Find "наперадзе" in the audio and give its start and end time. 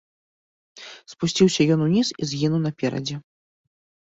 2.67-3.15